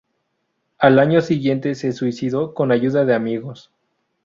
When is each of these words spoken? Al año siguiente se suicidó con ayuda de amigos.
Al 0.79 0.97
año 0.97 1.21
siguiente 1.21 1.75
se 1.75 1.91
suicidó 1.91 2.55
con 2.55 2.71
ayuda 2.71 3.05
de 3.05 3.13
amigos. 3.13 3.71